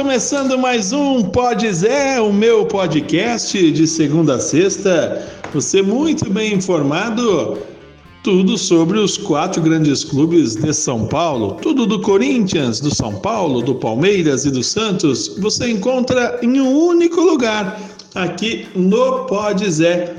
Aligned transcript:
começando 0.00 0.58
mais 0.58 0.94
um 0.94 1.24
Pode 1.24 1.70
Zé, 1.70 2.18
o 2.22 2.32
meu 2.32 2.64
podcast 2.64 3.70
de 3.70 3.86
segunda 3.86 4.36
a 4.36 4.40
sexta. 4.40 5.28
Você 5.52 5.82
muito 5.82 6.30
bem 6.30 6.54
informado, 6.54 7.58
tudo 8.24 8.56
sobre 8.56 8.98
os 8.98 9.18
quatro 9.18 9.60
grandes 9.60 10.02
clubes 10.02 10.56
de 10.56 10.72
São 10.72 11.06
Paulo, 11.06 11.58
tudo 11.60 11.84
do 11.84 12.00
Corinthians, 12.00 12.80
do 12.80 12.94
São 12.94 13.16
Paulo, 13.16 13.60
do 13.60 13.74
Palmeiras 13.74 14.46
e 14.46 14.50
do 14.50 14.62
Santos, 14.62 15.36
você 15.38 15.70
encontra 15.70 16.38
em 16.40 16.58
um 16.58 16.74
único 16.74 17.20
lugar, 17.20 17.78
aqui 18.14 18.68
no 18.74 19.26
Pode 19.26 19.70
Zé, 19.70 20.14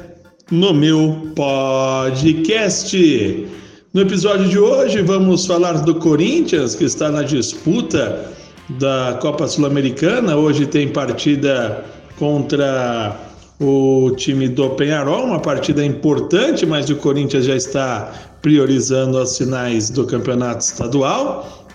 no 0.52 0.76
meu 0.76 1.32
podcast. 1.36 3.48
No 3.96 4.02
episódio 4.02 4.48
de 4.48 4.60
hoje 4.60 5.02
vamos 5.02 5.48
falar 5.48 5.82
do 5.82 5.96
Corinthians, 5.96 6.76
que 6.76 6.84
está 6.84 7.10
na 7.10 7.24
disputa 7.24 8.32
da 8.70 9.18
Copa 9.22 9.48
Sul-Americana. 9.48 10.36
Hoje 10.36 10.66
tem 10.66 10.88
partida 10.88 11.84
contra 12.18 13.18
o 13.60 14.12
time 14.16 14.48
do 14.48 14.72
Penharol, 14.72 15.26
uma 15.26 15.40
partida 15.40 15.86
importante, 15.86 16.66
mas 16.66 16.90
o 16.90 16.96
Corinthians 16.96 17.46
já 17.46 17.56
está 17.56 18.12
priorizando 18.42 19.18
as 19.20 19.38
finais 19.38 19.90
do 19.90 20.06
campeonato 20.06 20.64
estadual. 20.64 21.68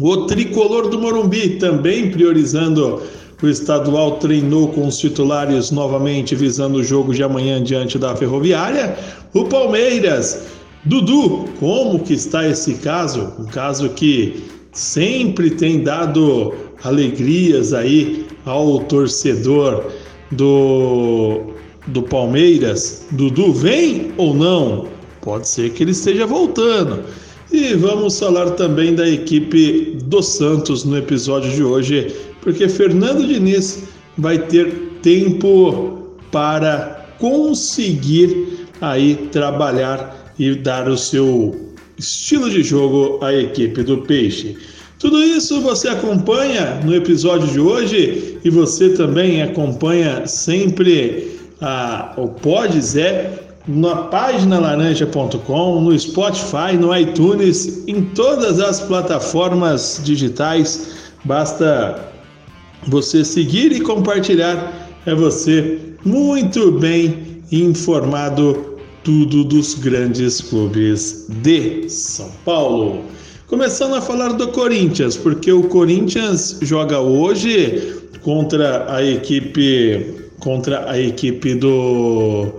O 0.00 0.26
tricolor 0.26 0.88
do 0.88 0.98
Morumbi 0.98 1.56
também 1.58 2.10
priorizando 2.10 3.02
o 3.42 3.48
estadual, 3.48 4.12
treinou 4.12 4.68
com 4.68 4.86
os 4.86 4.98
titulares 4.98 5.70
novamente, 5.70 6.34
visando 6.34 6.78
o 6.78 6.84
jogo 6.84 7.12
de 7.12 7.22
amanhã 7.22 7.62
diante 7.62 7.98
da 7.98 8.14
Ferroviária. 8.16 8.96
O 9.34 9.44
Palmeiras, 9.44 10.46
Dudu, 10.84 11.44
como 11.58 11.98
que 11.98 12.14
está 12.14 12.48
esse 12.48 12.74
caso? 12.74 13.32
Um 13.38 13.44
caso 13.44 13.90
que 13.90 14.44
sempre 14.76 15.50
tem 15.50 15.82
dado 15.82 16.54
alegrias 16.84 17.72
aí 17.72 18.26
ao 18.44 18.80
torcedor 18.80 19.90
do, 20.30 21.54
do 21.86 22.02
Palmeiras. 22.02 23.06
Dudu 23.12 23.52
vem 23.52 24.12
ou 24.18 24.34
não? 24.34 24.86
Pode 25.22 25.48
ser 25.48 25.70
que 25.70 25.82
ele 25.82 25.92
esteja 25.92 26.26
voltando. 26.26 27.04
E 27.50 27.72
vamos 27.74 28.18
falar 28.18 28.50
também 28.50 28.94
da 28.94 29.08
equipe 29.08 29.96
do 30.04 30.22
Santos 30.22 30.84
no 30.84 30.98
episódio 30.98 31.50
de 31.50 31.62
hoje, 31.62 32.14
porque 32.42 32.68
Fernando 32.68 33.26
Diniz 33.26 33.84
vai 34.18 34.38
ter 34.38 34.72
tempo 35.00 36.10
para 36.30 37.06
conseguir 37.18 38.66
aí 38.80 39.16
trabalhar 39.32 40.34
e 40.38 40.54
dar 40.54 40.86
o 40.86 40.98
seu 40.98 41.66
estilo 41.98 42.50
de 42.50 42.62
jogo 42.62 43.18
à 43.24 43.32
equipe 43.32 43.82
do 43.82 43.98
Peixe. 43.98 44.56
Tudo 44.98 45.22
isso 45.22 45.60
você 45.60 45.88
acompanha 45.88 46.80
no 46.84 46.94
episódio 46.94 47.48
de 47.48 47.60
hoje 47.60 48.38
e 48.42 48.50
você 48.50 48.90
também 48.90 49.42
acompanha 49.42 50.26
sempre 50.26 51.38
a, 51.60 52.14
o 52.16 52.28
Pode 52.28 52.80
Zé 52.80 53.30
na 53.68 53.96
página 53.96 54.58
laranja.com, 54.58 55.80
no 55.80 55.98
Spotify, 55.98 56.76
no 56.78 56.96
iTunes, 56.96 57.84
em 57.86 58.02
todas 58.14 58.60
as 58.60 58.80
plataformas 58.80 60.00
digitais. 60.04 60.94
Basta 61.24 62.12
você 62.86 63.24
seguir 63.24 63.72
e 63.72 63.80
compartilhar. 63.80 64.72
É 65.04 65.14
você 65.14 65.78
muito 66.04 66.72
bem 66.72 67.42
informado 67.50 68.75
tudo 69.06 69.44
dos 69.44 69.74
grandes 69.74 70.40
clubes 70.40 71.28
de 71.28 71.88
São 71.88 72.28
Paulo. 72.44 73.04
Começando 73.46 73.94
a 73.94 74.00
falar 74.00 74.32
do 74.32 74.48
Corinthians, 74.48 75.16
porque 75.16 75.52
o 75.52 75.62
Corinthians 75.62 76.58
joga 76.60 76.98
hoje 76.98 78.00
contra 78.22 78.92
a 78.92 79.04
equipe 79.04 80.12
contra 80.40 80.90
a 80.90 81.00
equipe 81.00 81.54
do 81.54 82.50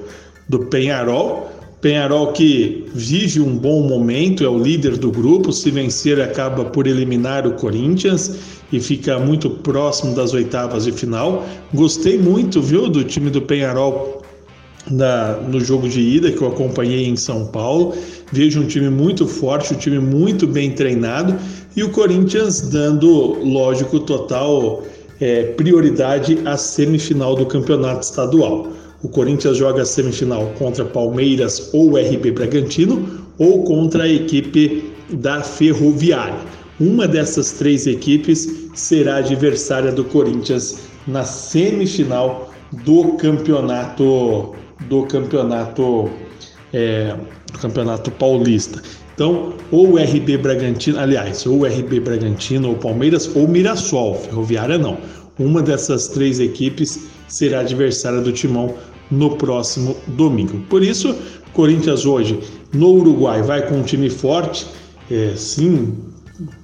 do 0.47 0.59
Penharol. 0.67 1.51
Penharol 1.81 2.31
que 2.31 2.85
vive 2.93 3.41
um 3.41 3.57
bom 3.57 3.85
momento, 3.85 4.41
é 4.45 4.47
o 4.47 4.57
líder 4.57 4.97
do 4.97 5.11
grupo. 5.11 5.51
Se 5.51 5.69
vencer, 5.69 6.21
acaba 6.21 6.63
por 6.63 6.87
eliminar 6.87 7.45
o 7.45 7.55
Corinthians 7.55 8.39
e 8.71 8.79
fica 8.79 9.19
muito 9.19 9.49
próximo 9.49 10.15
das 10.15 10.33
oitavas 10.33 10.85
de 10.85 10.93
final. 10.93 11.45
Gostei 11.73 12.17
muito, 12.17 12.61
viu, 12.61 12.87
do 12.87 13.03
time 13.03 13.29
do 13.29 13.41
Penharol 13.41 14.16
no 14.89 15.59
jogo 15.59 15.87
de 15.87 16.01
ida 16.01 16.31
que 16.31 16.41
eu 16.41 16.47
acompanhei 16.47 17.07
em 17.07 17.15
São 17.15 17.45
Paulo. 17.47 17.93
Vejo 18.31 18.61
um 18.61 18.67
time 18.67 18.89
muito 18.89 19.27
forte, 19.27 19.73
um 19.73 19.77
time 19.77 19.99
muito 19.99 20.47
bem 20.47 20.71
treinado 20.71 21.35
e 21.75 21.83
o 21.83 21.89
Corinthians 21.89 22.61
dando, 22.61 23.37
lógico, 23.43 23.99
total 23.99 24.83
é, 25.19 25.43
prioridade 25.43 26.39
à 26.45 26.57
semifinal 26.57 27.35
do 27.35 27.45
campeonato 27.45 28.01
estadual. 28.01 28.67
O 29.03 29.09
Corinthians 29.09 29.57
joga 29.57 29.83
a 29.83 29.85
semifinal 29.85 30.51
contra 30.57 30.83
Palmeiras 30.83 31.69
ou 31.73 31.97
RB 31.97 32.31
Bragantino 32.31 33.25
ou 33.37 33.63
contra 33.63 34.03
a 34.03 34.09
equipe 34.09 34.91
da 35.11 35.41
Ferroviária. 35.41 36.39
Uma 36.79 37.07
dessas 37.07 37.53
três 37.53 37.87
equipes 37.87 38.69
será 38.73 39.17
adversária 39.17 39.91
do 39.91 40.03
Corinthians 40.03 40.79
na 41.07 41.23
semifinal 41.23 42.51
do 42.83 43.13
campeonato 43.13 44.55
do 44.81 45.03
campeonato 45.03 46.09
é, 46.73 47.15
do 47.51 47.59
campeonato 47.59 48.11
paulista. 48.11 48.81
Então, 49.13 49.53
ou 49.71 49.93
o 49.93 49.97
RB 49.97 50.37
Bragantino, 50.37 50.99
aliás, 50.99 51.45
ou 51.45 51.61
o 51.61 51.65
RB 51.65 51.99
Bragantino, 51.99 52.69
ou 52.69 52.75
Palmeiras, 52.75 53.35
ou 53.35 53.47
Mirassol, 53.47 54.15
Ferroviária 54.15 54.77
não. 54.77 54.97
Uma 55.39 55.61
dessas 55.61 56.07
três 56.09 56.39
equipes 56.39 57.07
será 57.27 57.61
adversária 57.61 58.21
do 58.21 58.31
Timão 58.31 58.75
no 59.09 59.35
próximo 59.35 59.95
domingo. 60.07 60.59
Por 60.69 60.83
isso, 60.83 61.15
Corinthians 61.53 62.05
hoje 62.05 62.39
no 62.73 62.91
Uruguai 62.91 63.41
vai 63.41 63.67
com 63.67 63.77
um 63.77 63.83
time 63.83 64.09
forte, 64.09 64.67
é, 65.09 65.33
sim, 65.35 65.95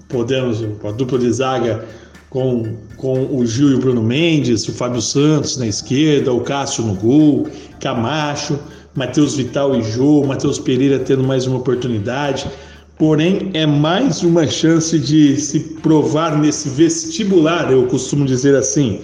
podemos, 0.09 0.63
a 0.84 0.91
dupla 0.91 1.18
de 1.18 1.31
zaga 1.31 1.85
com, 2.33 2.63
com 2.97 3.27
o 3.31 3.45
Gil 3.45 3.69
e 3.69 3.75
o 3.75 3.79
Bruno 3.79 4.01
Mendes, 4.01 4.67
o 4.67 4.73
Fábio 4.73 4.99
Santos 4.99 5.55
na 5.55 5.67
esquerda, 5.67 6.33
o 6.33 6.41
Cássio 6.41 6.83
no 6.83 6.95
gol, 6.95 7.47
Camacho, 7.79 8.59
Matheus 8.95 9.35
Vital 9.35 9.75
e 9.75 9.83
Jô, 9.83 10.23
Matheus 10.25 10.57
Pereira 10.57 10.97
tendo 10.97 11.23
mais 11.23 11.45
uma 11.45 11.59
oportunidade. 11.59 12.49
Porém, 12.97 13.51
é 13.53 13.67
mais 13.67 14.23
uma 14.23 14.47
chance 14.47 14.97
de 14.97 15.39
se 15.39 15.59
provar 15.59 16.39
nesse 16.39 16.69
vestibular, 16.69 17.71
eu 17.71 17.85
costumo 17.85 18.25
dizer 18.25 18.55
assim, 18.55 19.01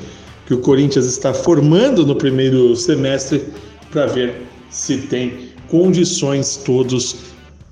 que 0.48 0.56
o 0.56 0.60
Corinthians 0.60 1.06
está 1.06 1.32
formando 1.32 2.04
no 2.08 2.16
primeiro 2.16 2.76
semestre 2.76 3.44
para 3.92 4.08
ver 4.08 4.42
se 4.72 4.98
tem 4.98 5.50
condições 5.68 6.58
todos 6.58 7.16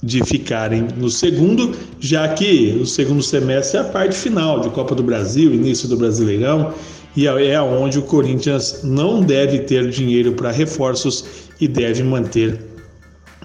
de 0.01 0.23
ficarem 0.23 0.87
no 0.97 1.09
segundo, 1.09 1.75
já 1.99 2.27
que 2.29 2.77
o 2.81 2.85
segundo 2.85 3.23
semestre 3.23 3.77
é 3.77 3.81
a 3.81 3.83
parte 3.83 4.15
final 4.15 4.59
de 4.59 4.69
Copa 4.69 4.93
do 4.93 5.03
Brasil, 5.03 5.53
início 5.53 5.87
do 5.87 5.97
Brasileirão, 5.97 6.73
e 7.15 7.25
é 7.25 7.59
onde 7.59 7.97
o 7.97 8.03
Corinthians 8.03 8.81
não 8.83 9.21
deve 9.21 9.59
ter 9.59 9.89
dinheiro 9.89 10.33
para 10.33 10.51
reforços 10.51 11.25
e 11.59 11.67
deve 11.67 12.03
manter 12.03 12.59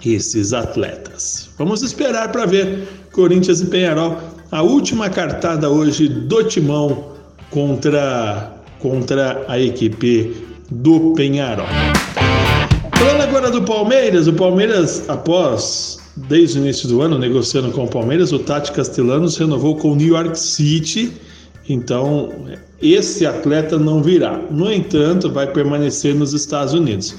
esses 0.05 0.53
atletas. 0.53 1.49
Vamos 1.57 1.81
esperar 1.81 2.31
para 2.31 2.45
ver 2.45 2.87
Corinthians 3.11 3.61
e 3.61 3.65
Penharol, 3.65 4.19
a 4.51 4.61
última 4.61 5.09
cartada 5.09 5.69
hoje 5.69 6.07
do 6.07 6.43
Timão 6.43 7.13
contra 7.49 8.51
contra 8.79 9.45
a 9.47 9.57
equipe 9.57 10.35
do 10.69 11.13
Penharol. 11.13 11.65
Falando 12.97 13.21
agora 13.21 13.49
do 13.49 13.61
Palmeiras, 13.63 14.27
o 14.27 14.33
Palmeiras 14.33 15.09
após 15.09 16.02
desde 16.15 16.59
o 16.59 16.61
início 16.61 16.87
do 16.87 17.01
ano, 17.01 17.17
negociando 17.17 17.71
com 17.71 17.85
o 17.85 17.87
Palmeiras, 17.87 18.31
o 18.31 18.39
Tati 18.39 18.71
Castellanos 18.71 19.37
renovou 19.37 19.75
com 19.77 19.91
o 19.91 19.95
New 19.95 20.09
York 20.09 20.37
City. 20.37 21.11
Então, 21.67 22.31
esse 22.81 23.25
atleta 23.25 23.77
não 23.79 24.03
virá. 24.03 24.39
No 24.51 24.71
entanto, 24.71 25.31
vai 25.31 25.47
permanecer 25.47 26.13
nos 26.13 26.33
Estados 26.33 26.73
Unidos. 26.73 27.15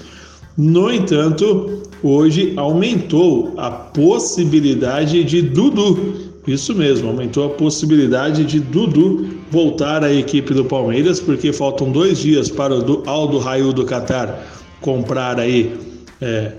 No 0.56 0.92
entanto, 0.92 1.82
hoje 2.02 2.52
aumentou 2.56 3.54
a 3.56 3.70
possibilidade 3.70 5.24
de 5.24 5.42
Dudu. 5.42 6.14
Isso 6.46 6.74
mesmo, 6.74 7.08
aumentou 7.08 7.46
a 7.46 7.50
possibilidade 7.50 8.44
de 8.44 8.60
Dudu 8.60 9.26
voltar 9.50 10.04
à 10.04 10.12
equipe 10.12 10.52
do 10.52 10.64
Palmeiras, 10.64 11.18
porque 11.18 11.52
faltam 11.52 11.90
dois 11.90 12.18
dias 12.18 12.50
para 12.50 12.74
o 12.74 13.02
Aldo 13.06 13.38
Raio 13.38 13.72
do 13.72 13.84
Qatar 13.84 14.46
comprar 14.80 15.40
aí 15.40 15.74
é, 16.20 16.52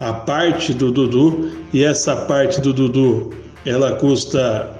a 0.00 0.12
parte 0.12 0.72
do 0.72 0.92
Dudu 0.92 1.50
e 1.72 1.82
essa 1.82 2.14
parte 2.14 2.60
do 2.60 2.72
Dudu 2.72 3.30
ela 3.66 3.92
custa 3.96 4.70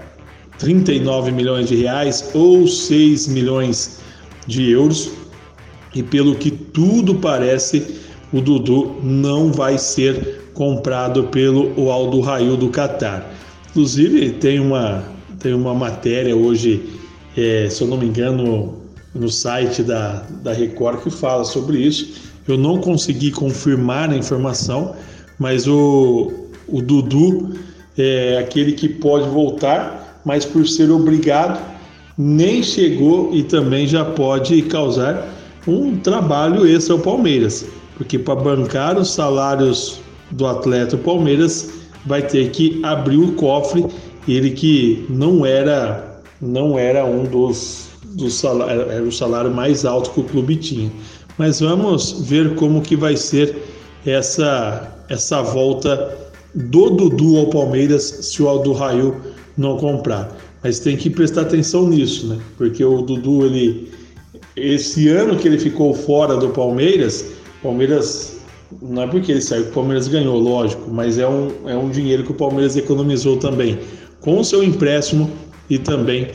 39 0.58 1.30
milhões 1.32 1.68
de 1.68 1.76
reais 1.76 2.30
ou 2.34 2.66
6 2.66 3.28
milhões 3.28 4.00
de 4.46 4.70
euros 4.70 5.10
e 5.94 6.02
pelo 6.02 6.34
que 6.36 6.50
tudo 6.50 7.16
parece 7.16 7.98
o 8.32 8.40
Dudu 8.40 8.96
não 9.02 9.52
vai 9.52 9.78
ser 9.78 10.50
comprado 10.54 11.24
pelo 11.24 11.90
Aldo 11.90 12.20
Raio 12.20 12.56
do 12.56 12.68
Qatar. 12.68 13.26
Inclusive 13.70 14.30
tem 14.32 14.60
uma 14.60 15.04
tem 15.38 15.54
uma 15.54 15.72
matéria 15.72 16.36
hoje, 16.36 16.82
é, 17.36 17.68
se 17.70 17.80
eu 17.80 17.86
não 17.86 17.96
me 17.96 18.06
engano, 18.06 18.82
no 19.14 19.28
site 19.28 19.84
da, 19.84 20.24
da 20.42 20.52
Record 20.52 21.02
que 21.02 21.10
fala 21.10 21.44
sobre 21.44 21.78
isso. 21.78 22.27
Eu 22.48 22.56
não 22.56 22.78
consegui 22.78 23.30
confirmar 23.30 24.10
a 24.10 24.16
informação, 24.16 24.96
mas 25.38 25.68
o, 25.68 26.32
o 26.66 26.80
Dudu 26.80 27.50
é 27.96 28.38
aquele 28.38 28.72
que 28.72 28.88
pode 28.88 29.28
voltar, 29.28 30.20
mas 30.24 30.46
por 30.46 30.66
ser 30.66 30.90
obrigado, 30.90 31.60
nem 32.16 32.62
chegou 32.62 33.30
e 33.34 33.42
também 33.42 33.86
já 33.86 34.04
pode 34.04 34.62
causar 34.62 35.28
um 35.66 35.96
trabalho 35.96 36.66
extra 36.66 36.94
ao 36.94 37.00
Palmeiras, 37.00 37.66
porque 37.96 38.18
para 38.18 38.34
bancar 38.34 38.96
os 38.96 39.10
salários 39.10 40.00
do 40.30 40.46
atleta 40.46 40.96
o 40.96 40.98
Palmeiras 40.98 41.70
vai 42.06 42.22
ter 42.22 42.50
que 42.50 42.80
abrir 42.82 43.18
o 43.18 43.32
cofre, 43.32 43.84
ele 44.26 44.50
que 44.50 45.04
não 45.10 45.44
era 45.44 46.06
não 46.40 46.78
era 46.78 47.04
um 47.04 47.24
dos, 47.24 47.88
dos 48.14 48.34
salários, 48.34 48.90
era 48.90 49.02
o 49.02 49.12
salário 49.12 49.50
mais 49.50 49.84
alto 49.84 50.10
que 50.10 50.20
o 50.20 50.24
clube 50.24 50.56
tinha. 50.56 50.90
Mas 51.38 51.60
vamos 51.60 52.20
ver 52.22 52.54
como 52.56 52.82
que 52.82 52.96
vai 52.96 53.16
ser 53.16 53.56
essa 54.04 54.94
essa 55.08 55.40
volta 55.40 56.16
do 56.54 56.90
Dudu 56.90 57.38
ao 57.38 57.46
Palmeiras 57.46 58.02
se 58.02 58.42
o 58.42 58.48
Aldo 58.48 58.72
Raio 58.72 59.16
não 59.56 59.76
comprar. 59.78 60.36
Mas 60.62 60.78
tem 60.80 60.96
que 60.96 61.08
prestar 61.08 61.42
atenção 61.42 61.88
nisso, 61.88 62.26
né? 62.26 62.38
Porque 62.56 62.84
o 62.84 63.00
Dudu, 63.02 63.46
ele 63.46 63.90
esse 64.56 65.08
ano 65.08 65.36
que 65.36 65.46
ele 65.46 65.58
ficou 65.58 65.94
fora 65.94 66.36
do 66.36 66.48
Palmeiras, 66.48 67.24
Palmeiras 67.62 68.38
não 68.82 69.02
é 69.02 69.06
porque 69.06 69.32
ele 69.32 69.40
saiu 69.40 69.64
que 69.64 69.70
o 69.70 69.74
Palmeiras 69.74 70.08
ganhou, 70.08 70.38
lógico, 70.38 70.90
mas 70.90 71.18
é 71.18 71.26
um, 71.26 71.50
é 71.66 71.76
um 71.76 71.88
dinheiro 71.90 72.24
que 72.24 72.32
o 72.32 72.34
Palmeiras 72.34 72.76
economizou 72.76 73.36
também 73.36 73.78
com 74.20 74.38
o 74.38 74.44
seu 74.44 74.62
empréstimo 74.62 75.30
e 75.70 75.78
também 75.78 76.28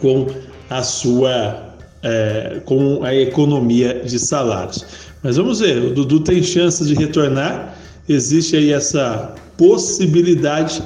com 0.00 0.26
a 0.68 0.82
sua 0.82 1.69
é, 2.02 2.60
com 2.64 3.02
a 3.02 3.14
economia 3.14 4.02
de 4.04 4.18
salários. 4.18 4.84
Mas 5.22 5.36
vamos 5.36 5.60
ver, 5.60 5.78
o 5.78 5.94
Dudu 5.94 6.20
tem 6.20 6.42
chances 6.42 6.88
de 6.88 6.94
retornar, 6.94 7.76
existe 8.08 8.56
aí 8.56 8.72
essa 8.72 9.34
possibilidade. 9.56 10.82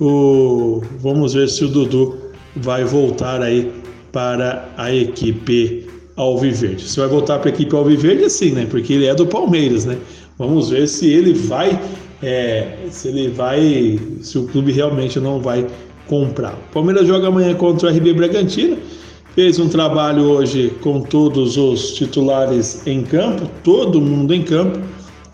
O, 0.00 0.82
vamos 1.00 1.34
ver 1.34 1.48
se 1.48 1.64
o 1.64 1.68
Dudu 1.68 2.18
vai 2.56 2.84
voltar 2.84 3.40
aí 3.40 3.72
para 4.12 4.68
a 4.76 4.94
equipe 4.94 5.88
Alviverde. 6.16 6.88
Você 6.88 7.00
vai 7.00 7.08
voltar 7.08 7.38
para 7.40 7.50
a 7.50 7.52
equipe 7.52 7.74
Alviverde 7.74 8.24
assim, 8.24 8.50
né? 8.52 8.66
Porque 8.70 8.92
ele 8.92 9.06
é 9.06 9.14
do 9.14 9.26
Palmeiras, 9.26 9.84
né? 9.84 9.98
Vamos 10.38 10.70
ver 10.70 10.86
se 10.86 11.08
ele 11.08 11.32
vai, 11.32 11.80
é, 12.22 12.76
se 12.90 13.08
ele 13.08 13.28
vai, 13.28 13.98
se 14.20 14.38
o 14.38 14.46
clube 14.46 14.70
realmente 14.70 15.18
não 15.18 15.40
vai 15.40 15.66
comprar. 16.06 16.52
O 16.52 16.72
Palmeiras 16.72 17.06
joga 17.06 17.28
amanhã 17.28 17.54
contra 17.54 17.88
o 17.88 17.92
RB 17.92 18.12
Bragantino. 18.12 18.78
Fez 19.34 19.58
um 19.58 19.68
trabalho 19.68 20.22
hoje 20.22 20.72
com 20.80 21.00
todos 21.00 21.56
os 21.56 21.92
titulares 21.94 22.86
em 22.86 23.02
campo, 23.02 23.50
todo 23.64 24.00
mundo 24.00 24.32
em 24.32 24.44
campo. 24.44 24.78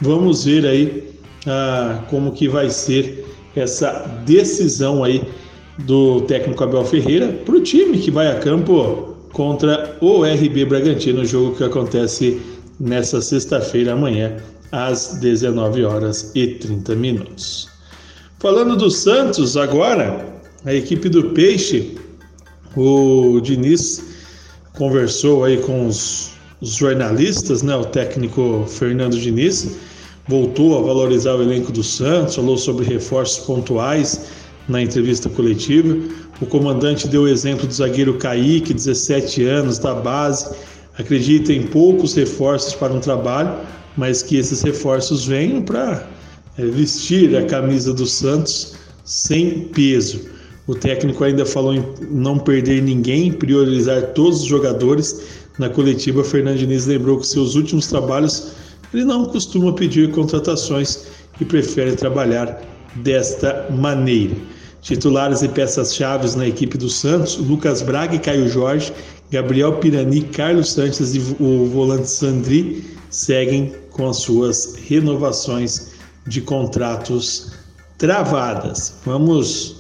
Vamos 0.01 0.47
ver 0.47 0.65
aí 0.65 1.11
ah, 1.47 2.03
como 2.09 2.33
que 2.33 2.49
vai 2.49 2.71
ser 2.71 3.27
essa 3.55 4.07
decisão 4.25 5.05
aí 5.05 5.23
do 5.81 6.23
técnico 6.23 6.65
Abel 6.65 6.83
Ferreira 6.83 7.29
para 7.45 7.55
o 7.55 7.61
time 7.61 7.99
que 7.99 8.11
vai 8.11 8.29
a 8.29 8.39
campo 8.39 9.17
contra 9.35 9.95
o 10.01 10.25
RB 10.25 10.65
Bragantino, 10.65 11.23
jogo 11.27 11.57
que 11.57 11.65
acontece 11.65 12.41
nessa 12.81 13.21
sexta-feira 13.21 13.93
amanhã 13.93 14.39
às 14.73 15.19
19 15.21 15.85
horas 15.85 16.33
e 16.35 16.47
30 16.47 16.95
minutos. 16.97 17.69
Falando 18.39 18.77
do 18.77 18.91
Santos 18.91 19.59
agora, 19.59 20.41
a 20.65 20.73
equipe 20.73 21.07
do 21.11 21.31
Peixe, 21.31 21.99
o 22.77 23.41
Diniz 23.41 24.03
conversou 24.75 25.45
aí 25.45 25.59
com 25.59 25.87
os, 25.87 26.33
os 26.61 26.75
jornalistas, 26.75 27.63
né, 27.63 27.75
o 27.75 27.85
técnico 27.85 28.65
Fernando 28.69 29.19
Diniz, 29.19 29.77
voltou 30.29 30.79
a 30.79 30.83
valorizar 30.83 31.35
o 31.35 31.43
elenco 31.43 31.73
do 31.73 31.83
Santos, 31.83 32.37
falou 32.37 32.57
sobre 32.57 32.85
reforços 32.85 33.45
pontuais 33.45 34.27
na 34.69 34.81
entrevista 34.81 35.29
coletiva. 35.29 35.97
O 36.41 36.47
comandante 36.47 37.09
deu 37.09 37.23
o 37.23 37.29
exemplo 37.29 37.67
do 37.67 37.75
zagueiro 37.75 38.15
Kaique, 38.15 38.73
17 38.73 39.45
anos, 39.45 39.79
da 39.79 39.95
base. 39.95 40.55
Acredita 40.97 41.53
em 41.53 41.67
poucos 41.67 42.15
reforços 42.15 42.75
para 42.75 42.93
um 42.93 43.01
trabalho, 43.01 43.53
mas 43.97 44.23
que 44.23 44.37
esses 44.37 44.63
reforços 44.63 45.27
venham 45.27 45.63
para 45.63 46.07
é, 46.57 46.65
vestir 46.65 47.37
a 47.37 47.45
camisa 47.45 47.93
do 47.93 48.07
Santos 48.07 48.75
sem 49.05 49.63
peso. 49.69 50.21
O 50.71 50.75
técnico 50.77 51.25
ainda 51.25 51.45
falou 51.45 51.75
em 51.75 51.85
não 52.13 52.39
perder 52.39 52.81
ninguém, 52.81 53.33
priorizar 53.33 54.03
todos 54.15 54.43
os 54.43 54.47
jogadores. 54.47 55.21
Na 55.59 55.69
coletiva, 55.69 56.23
Fernando 56.23 56.59
Diniz 56.59 56.87
lembrou 56.87 57.19
que 57.19 57.27
seus 57.27 57.57
últimos 57.57 57.89
trabalhos 57.89 58.53
ele 58.95 59.05
não 59.05 59.25
costuma 59.25 59.73
pedir 59.73 60.13
contratações 60.13 61.07
e 61.41 61.45
prefere 61.45 61.97
trabalhar 61.97 62.63
desta 62.95 63.67
maneira. 63.69 64.37
Titulares 64.81 65.43
e 65.43 65.49
peças-chave 65.49 66.37
na 66.37 66.47
equipe 66.47 66.79
do 66.79 66.89
Santos: 66.89 67.37
Lucas 67.37 67.83
Braga 67.83 68.15
e 68.15 68.21
Caio 68.21 68.49
Jorge, 68.49 68.93
Gabriel 69.29 69.73
Pirani, 69.79 70.23
Carlos 70.23 70.71
Santos 70.71 71.17
e 71.17 71.19
o 71.41 71.67
volante 71.67 72.09
Sandri 72.09 72.85
seguem 73.11 73.75
com 73.91 74.09
as 74.09 74.19
suas 74.19 74.77
renovações 74.89 75.95
de 76.29 76.41
contratos 76.41 77.55
travadas. 77.99 78.95
Vamos 79.05 79.80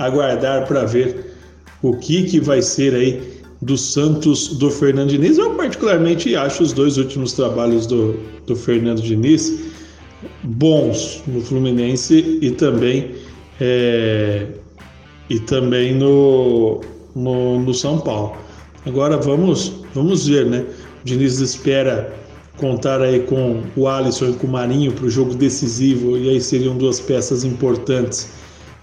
aguardar 0.00 0.66
para 0.66 0.84
ver 0.84 1.34
o 1.82 1.96
que, 1.96 2.24
que 2.24 2.40
vai 2.40 2.62
ser 2.62 2.94
aí 2.94 3.40
do 3.62 3.76
Santos 3.76 4.48
do 4.56 4.70
Fernando 4.70 5.10
Diniz. 5.10 5.38
Eu 5.38 5.54
particularmente 5.54 6.34
acho 6.34 6.62
os 6.62 6.72
dois 6.72 6.96
últimos 6.96 7.32
trabalhos 7.34 7.86
do, 7.86 8.18
do 8.46 8.56
Fernando 8.56 9.02
Diniz 9.02 9.70
bons 10.42 11.22
no 11.26 11.40
Fluminense 11.40 12.38
e 12.42 12.50
também 12.50 13.12
é, 13.60 14.46
e 15.28 15.38
também 15.38 15.94
no, 15.94 16.80
no, 17.14 17.60
no, 17.60 17.74
São 17.74 17.98
Paulo. 17.98 18.36
Agora 18.84 19.16
vamos, 19.16 19.72
vamos 19.94 20.26
ver, 20.26 20.46
né? 20.46 20.64
O 21.02 21.04
Diniz 21.04 21.38
espera 21.40 22.12
contar 22.56 23.00
aí 23.00 23.20
com 23.20 23.62
o 23.76 23.86
Alisson 23.86 24.30
e 24.30 24.32
com 24.34 24.46
o 24.46 24.50
Marinho 24.50 24.92
para 24.92 25.06
o 25.06 25.10
jogo 25.10 25.34
decisivo 25.34 26.16
e 26.16 26.28
aí 26.30 26.40
seriam 26.40 26.76
duas 26.76 27.00
peças 27.00 27.44
importantes 27.44 28.28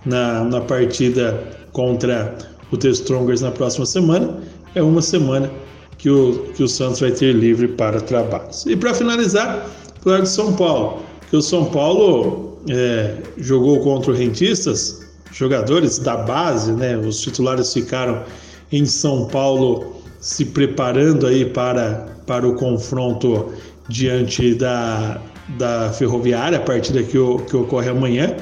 na, 0.07 0.44
na 0.44 0.62
partida 0.62 1.44
contra 1.74 2.36
o 2.71 2.77
The 2.77 2.89
Strongers 2.89 3.42
na 3.42 3.51
próxima 3.51 3.86
semana. 3.86 4.38
É 4.76 4.81
uma 4.81 5.02
semana 5.02 5.52
que 5.97 6.09
o, 6.09 6.45
que 6.56 6.64
o 6.64 6.68
Santos 6.68 6.99
vai 6.99 7.11
ter 7.11 7.33
livre 7.33 7.68
para 7.68 7.99
trabalhos. 7.99 8.66
E 8.66 8.76
para 8.76 8.94
finalizar, 8.94 9.66
falar 10.02 10.21
de 10.21 10.30
São 10.30 10.54
Paulo, 10.54 11.04
que 11.30 11.35
o 11.35 11.42
São 11.42 11.66
Paulo 11.66 12.59
é, 12.69 13.16
jogou 13.37 13.80
contra 13.81 14.11
o 14.11 14.14
Rentistas, 14.14 15.06
jogadores 15.31 15.99
da 15.99 16.18
base, 16.18 16.71
né? 16.71 16.97
Os 16.97 17.21
titulares 17.21 17.73
ficaram 17.73 18.23
em 18.71 18.85
São 18.85 19.28
Paulo 19.28 19.95
se 20.19 20.45
preparando 20.45 21.28
aí 21.28 21.45
para, 21.45 22.07
para 22.26 22.47
o 22.47 22.56
confronto 22.56 23.54
diante 23.87 24.54
da, 24.56 25.21
da 25.57 25.92
Ferroviária, 25.92 26.57
a 26.57 26.61
partida 26.61 27.02
que, 27.04 27.18
que 27.49 27.56
ocorre 27.56 27.90
amanhã. 27.90 28.35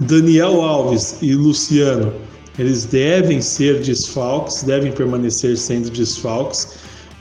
Daniel 0.00 0.62
Alves 0.62 1.18
e 1.20 1.34
Luciano, 1.34 2.10
eles 2.58 2.86
devem 2.86 3.42
ser 3.42 3.80
desfalques, 3.82 4.62
devem 4.62 4.90
permanecer 4.92 5.58
sendo 5.58 5.90
desfalques. 5.90 6.78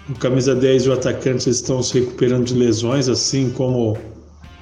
O 0.10 0.14
camisa 0.16 0.56
10 0.56 0.84
e 0.84 0.90
o 0.90 0.94
atacante 0.94 1.50
estão 1.50 1.84
se 1.84 2.00
recuperando 2.00 2.46
de 2.46 2.54
lesões, 2.54 3.10
assim 3.10 3.50
como, 3.50 3.98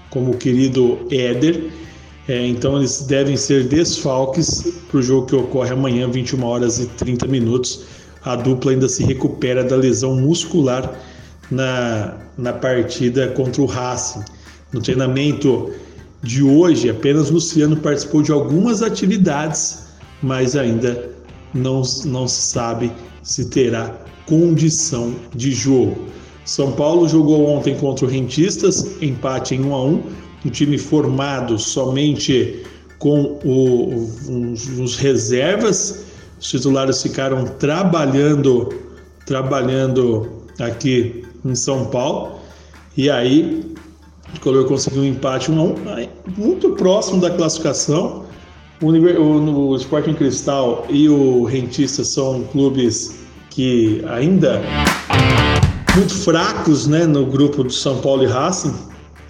como 0.10 0.32
o 0.32 0.38
querido 0.38 0.98
Éder. 1.12 1.72
É, 2.28 2.46
então 2.48 2.78
eles 2.78 3.04
devem 3.04 3.38
ser 3.38 3.68
desfalques 3.68 4.74
para 4.90 4.98
o 4.98 5.02
jogo 5.02 5.28
que 5.28 5.36
ocorre 5.36 5.72
amanhã, 5.72 6.10
21 6.10 6.44
horas 6.44 6.80
e 6.80 6.88
30 6.88 7.28
minutos. 7.28 7.86
A 8.24 8.36
dupla 8.36 8.72
ainda 8.72 8.90
se 8.90 9.04
recupera 9.04 9.64
da 9.64 9.76
lesão 9.76 10.16
muscular 10.16 11.00
na, 11.52 12.18
na 12.36 12.52
partida 12.52 13.28
contra 13.28 13.62
o 13.62 13.66
Racing. 13.66 14.26
No 14.74 14.82
treinamento 14.82 15.72
de 16.24 16.44
hoje, 16.44 16.90
apenas 16.90 17.30
Luciano 17.30 17.78
participou 17.78 18.22
de 18.22 18.32
algumas 18.32 18.82
atividades, 18.82 19.88
mas 20.22 20.56
ainda 20.56 21.10
não, 21.54 21.82
não 22.06 22.28
se 22.28 22.42
sabe 22.42 22.92
se 23.22 23.50
terá 23.50 23.96
condição 24.26 25.14
de 25.36 25.52
jogo. 25.52 26.08
São 26.46 26.72
Paulo 26.72 27.08
jogou 27.08 27.48
ontem 27.48 27.76
contra 27.76 28.06
o 28.06 28.10
Rentistas, 28.10 29.02
empate 29.02 29.56
em 29.56 29.66
1 29.66 29.76
a 29.76 29.84
1 29.86 30.04
um 30.46 30.50
time 30.50 30.78
formado 30.78 31.60
somente 31.60 32.64
com 33.00 33.40
o, 33.44 33.96
os, 34.52 34.68
os 34.80 34.98
reservas. 34.98 36.06
Os 36.40 36.50
titulares 36.50 37.02
ficaram 37.02 37.46
trabalhando, 37.46 38.74
trabalhando 39.26 40.44
aqui 40.60 41.26
em 41.44 41.56
São 41.56 41.86
Paulo. 41.86 42.40
E 42.96 43.10
aí, 43.10 43.76
o 44.36 44.40
Color 44.40 44.66
conseguiu 44.66 45.02
um 45.02 45.06
empate 45.06 45.52
1 45.52 45.60
a 45.60 45.64
1, 45.64 45.76
muito 46.38 46.72
próximo 46.72 47.22
da 47.22 47.30
classificação. 47.30 48.26
O, 48.82 48.92
o, 48.92 49.70
o 49.70 49.76
Sporting 49.76 50.14
Cristal 50.14 50.86
e 50.90 51.10
o 51.10 51.44
Rentista 51.46 52.04
são 52.04 52.44
clubes 52.52 53.20
que 53.50 54.04
ainda 54.08 54.62
muito 55.96 56.14
fracos 56.14 56.86
né, 56.86 57.08
no 57.08 57.26
grupo 57.26 57.64
do 57.64 57.74
São 57.74 58.00
Paulo 58.02 58.22
e 58.22 58.28
Racing, 58.28 58.76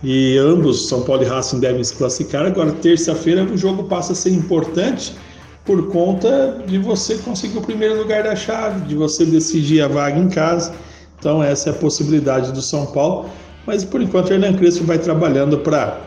e 0.03 0.37
ambos, 0.37 0.89
São 0.89 1.01
Paulo 1.03 1.23
e 1.23 1.25
Racing, 1.25 1.61
devem 1.61 1.81
se 1.81 1.95
classificar. 1.95 2.45
Agora, 2.45 2.73
terça-feira, 2.73 3.43
o 3.43 3.57
jogo 3.57 3.85
passa 3.85 4.11
a 4.11 4.15
ser 4.15 4.31
importante 4.31 5.15
por 5.63 5.89
conta 5.89 6.61
de 6.67 6.77
você 6.77 7.15
conseguir 7.19 7.57
o 7.57 7.61
primeiro 7.61 7.97
lugar 7.97 8.23
da 8.23 8.35
chave, 8.35 8.81
de 8.81 8.95
você 8.95 9.25
decidir 9.25 9.81
a 9.81 9.87
vaga 9.87 10.19
em 10.19 10.27
casa. 10.27 10.73
Então, 11.17 11.41
essa 11.41 11.69
é 11.69 11.71
a 11.71 11.75
possibilidade 11.75 12.51
do 12.51 12.61
São 12.61 12.85
Paulo. 12.87 13.29
Mas, 13.67 13.83
por 13.83 14.01
enquanto, 14.01 14.29
o 14.29 14.33
Hernan 14.33 14.53
Crespo 14.53 14.85
vai 14.85 14.97
trabalhando 14.97 15.57
para 15.57 15.99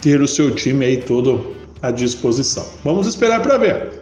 ter 0.00 0.22
o 0.22 0.26
seu 0.26 0.54
time 0.54 0.86
aí 0.86 0.96
todo 0.96 1.54
à 1.82 1.90
disposição. 1.90 2.66
Vamos 2.82 3.06
esperar 3.06 3.42
para 3.42 3.58
ver. 3.58 4.00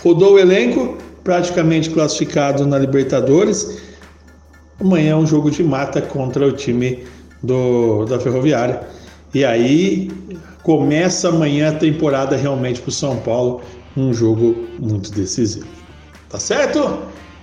Rodou 0.00 0.34
o 0.34 0.38
elenco, 0.38 0.96
praticamente 1.24 1.90
classificado 1.90 2.64
na 2.64 2.78
Libertadores. 2.78 3.82
Amanhã 4.80 5.12
é 5.12 5.16
um 5.16 5.26
jogo 5.26 5.50
de 5.50 5.64
mata 5.64 6.00
contra 6.00 6.46
o 6.46 6.52
time 6.52 7.04
do, 7.42 8.04
da 8.04 8.18
Ferroviária. 8.20 8.82
E 9.34 9.44
aí 9.44 10.08
começa 10.62 11.30
amanhã 11.30 11.70
a 11.70 11.74
temporada 11.74 12.36
realmente 12.36 12.80
para 12.80 12.90
o 12.90 12.92
São 12.92 13.16
Paulo, 13.16 13.60
um 13.96 14.14
jogo 14.14 14.68
muito 14.78 15.10
decisivo. 15.10 15.66
Tá 16.28 16.38
certo? 16.38 17.00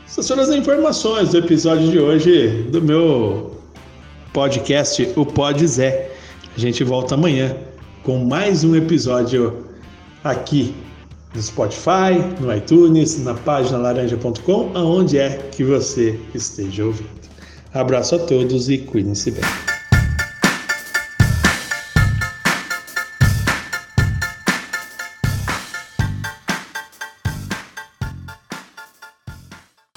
Essas 0.07 0.27
foram 0.27 0.43
as 0.43 0.49
informações 0.49 1.29
do 1.29 1.39
episódio 1.39 1.89
de 1.89 1.99
hoje 1.99 2.67
do 2.71 2.81
meu 2.81 3.48
podcast, 4.33 5.11
o 5.15 5.25
Pod 5.25 5.65
Zé. 5.65 6.11
A 6.55 6.59
gente 6.59 6.83
volta 6.83 7.15
amanhã 7.15 7.55
com 8.03 8.17
mais 8.17 8.63
um 8.63 8.75
episódio 8.75 9.65
aqui 10.23 10.73
no 11.33 11.41
Spotify, 11.41 12.17
no 12.39 12.53
iTunes, 12.53 13.23
na 13.23 13.33
página 13.33 13.77
laranja.com, 13.77 14.71
aonde 14.73 15.17
é 15.17 15.37
que 15.51 15.63
você 15.63 16.19
esteja 16.33 16.85
ouvindo. 16.85 17.09
Abraço 17.73 18.15
a 18.15 18.19
todos 18.19 18.69
e 18.69 18.79
cuidem-se 18.79 19.31
bem. 19.31 19.68